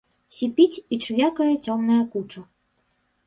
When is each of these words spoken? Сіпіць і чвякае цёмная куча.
Сіпіць 0.35 0.81
і 0.95 0.97
чвякае 1.05 1.51
цёмная 1.65 1.99
куча. 2.13 2.41